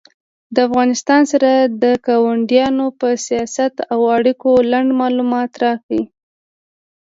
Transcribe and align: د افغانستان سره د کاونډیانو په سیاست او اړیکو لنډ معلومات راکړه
د 0.53 0.55
افغانستان 0.67 1.21
سره 1.31 1.51
د 1.83 1.85
کاونډیانو 2.07 2.85
په 2.99 3.07
سیاست 3.25 3.73
او 3.93 3.99
اړیکو 4.17 4.49
لنډ 4.71 4.89
معلومات 5.01 5.51
راکړه 5.63 6.01